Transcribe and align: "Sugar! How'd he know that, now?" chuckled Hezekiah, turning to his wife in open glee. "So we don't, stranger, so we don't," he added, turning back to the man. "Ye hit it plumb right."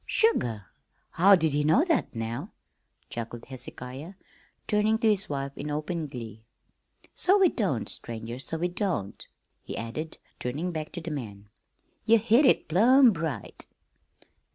"Sugar! 0.07 0.65
How'd 1.11 1.43
he 1.43 1.63
know 1.63 1.83
that, 1.85 2.15
now?" 2.15 2.53
chuckled 3.11 3.45
Hezekiah, 3.45 4.15
turning 4.65 4.97
to 4.97 5.07
his 5.07 5.29
wife 5.29 5.51
in 5.55 5.69
open 5.69 6.07
glee. 6.07 6.43
"So 7.13 7.37
we 7.37 7.49
don't, 7.49 7.87
stranger, 7.87 8.39
so 8.39 8.57
we 8.57 8.67
don't," 8.67 9.27
he 9.61 9.77
added, 9.77 10.17
turning 10.39 10.71
back 10.71 10.91
to 10.93 11.01
the 11.01 11.11
man. 11.11 11.49
"Ye 12.03 12.17
hit 12.17 12.47
it 12.47 12.67
plumb 12.67 13.13
right." 13.13 13.67